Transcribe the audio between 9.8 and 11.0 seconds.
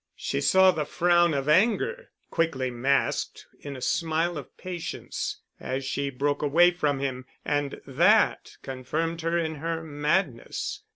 madness.